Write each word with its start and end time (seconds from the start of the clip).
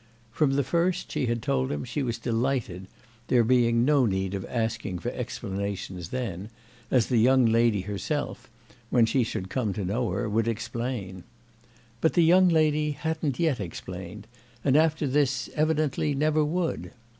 From 0.31 0.53
the 0.53 0.63
first 0.63 1.11
she 1.11 1.27
had 1.27 1.43
told 1.43 1.71
him 1.71 1.83
she 1.83 2.01
was 2.01 2.17
delighted, 2.17 2.87
there 3.27 3.43
being 3.43 3.85
no 3.85 4.07
need 4.07 4.33
of 4.33 4.43
asking 4.49 4.97
for 4.97 5.09
explanations 5.11 6.09
then, 6.09 6.49
as 6.89 7.05
the 7.05 7.19
young 7.19 7.45
lady 7.45 7.81
herself, 7.81 8.49
when 8.89 9.05
she 9.05 9.23
should 9.23 9.51
come 9.51 9.73
to 9.73 9.85
know 9.85 10.09
her, 10.09 10.27
would 10.27 10.47
explain. 10.47 11.23
But 12.01 12.13
the 12.13 12.23
young 12.23 12.49
lady 12.49 12.93
hadn't 12.93 13.37
yet 13.37 13.59
explained 13.59 14.25
and 14.65 14.75
after 14.75 15.05
this 15.05 15.51
evidently 15.55 16.15
never 16.15 16.43
would. 16.43 16.93